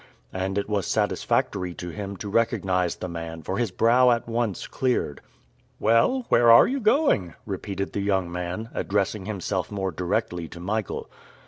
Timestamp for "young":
8.01-8.31